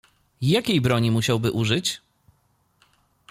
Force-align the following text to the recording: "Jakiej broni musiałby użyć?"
"Jakiej 0.41 0.81
broni 0.81 1.11
musiałby 1.11 1.51
użyć?" 1.51 2.01